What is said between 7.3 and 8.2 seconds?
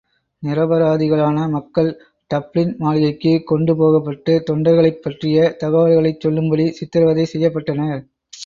செய்யப்பட்டனர்.